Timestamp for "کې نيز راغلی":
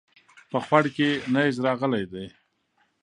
0.95-2.03